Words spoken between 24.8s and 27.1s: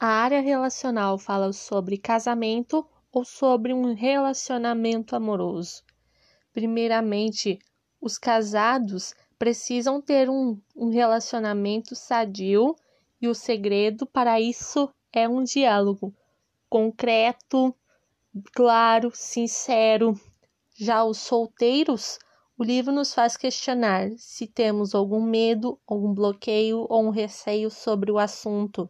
algum medo, algum bloqueio ou um